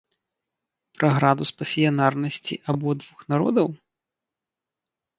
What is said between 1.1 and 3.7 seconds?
градус пасіянарнасці абодвух народаў?